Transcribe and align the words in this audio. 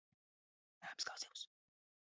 Mēms 0.87 1.07
kā 1.11 1.19
zivs. 1.27 1.47